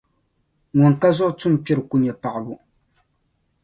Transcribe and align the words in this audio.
Ŋun 0.77 0.93
ka 1.01 1.09
zuɣu 1.17 1.31
tum’ 1.39 1.53
kpira 1.63 1.81
ku 1.89 1.95
nya 2.01 2.13
paɣibu. 2.21 2.55